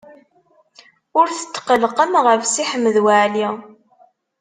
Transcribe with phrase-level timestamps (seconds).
[1.19, 3.47] Ur tetqellqem ɣef Si Ḥmed Waɛli.